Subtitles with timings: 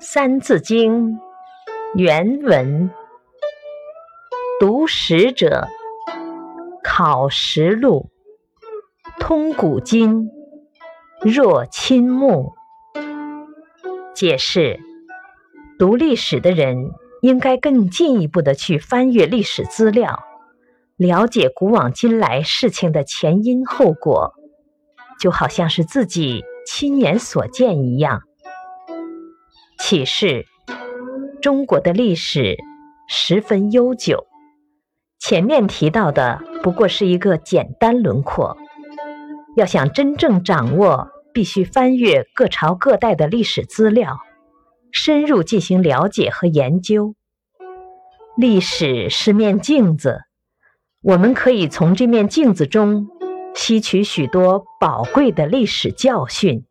[0.02, 1.12] 《三字经》
[1.94, 2.90] 原文：
[4.58, 5.68] 读史者
[6.82, 8.08] 考实录，
[9.18, 10.30] 通古今，
[11.20, 12.54] 若亲目。
[14.14, 14.80] 解释：
[15.78, 20.24] 读历史的人应该更进一步的去翻阅历史资料，
[20.96, 24.32] 了解古往今来事情的前因后果，
[25.20, 28.22] 就好像是自己亲眼所见一样。
[29.90, 30.46] 启示：
[31.42, 32.56] 中国的历史
[33.08, 34.28] 十分悠久，
[35.18, 38.56] 前面提到的不过是一个简单轮廓。
[39.56, 44.20] 要想真正掌握，必须翻阅各朝各代的历史资料，
[44.92, 47.16] 深入进行了解和研究。
[48.36, 50.20] 历史是面镜子，
[51.02, 53.08] 我们可以从这面镜子中
[53.56, 56.64] 吸取许多宝贵的历史教训。